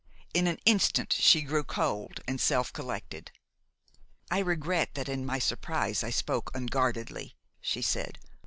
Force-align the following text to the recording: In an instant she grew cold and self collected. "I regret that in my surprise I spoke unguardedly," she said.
In 0.33 0.47
an 0.47 0.57
instant 0.65 1.13
she 1.13 1.43
grew 1.43 1.63
cold 1.63 2.21
and 2.27 2.41
self 2.41 2.73
collected. 2.73 3.29
"I 4.31 4.39
regret 4.39 4.95
that 4.95 5.07
in 5.07 5.27
my 5.27 5.37
surprise 5.37 6.03
I 6.03 6.09
spoke 6.09 6.49
unguardedly," 6.55 7.35
she 7.61 7.83
said. 7.83 8.17